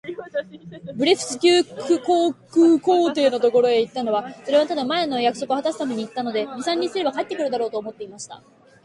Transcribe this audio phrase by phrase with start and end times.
[0.95, 8.41] ブレフスキュ国皇帝のところへ行ったのは、それはただ、前の約束をはたすために行ったので、二三日すれば帰って来るだろう、と思っていました。